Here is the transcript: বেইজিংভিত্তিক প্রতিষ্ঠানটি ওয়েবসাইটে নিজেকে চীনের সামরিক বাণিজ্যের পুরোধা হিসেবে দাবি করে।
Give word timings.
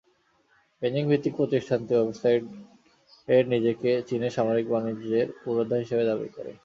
বেইজিংভিত্তিক 0.81 1.33
প্রতিষ্ঠানটি 1.39 1.93
ওয়েবসাইটে 1.95 3.35
নিজেকে 3.53 3.89
চীনের 4.07 4.35
সামরিক 4.37 4.67
বাণিজ্যের 4.69 5.27
পুরোধা 5.41 5.75
হিসেবে 5.83 6.03
দাবি 6.09 6.29
করে। 6.35 6.51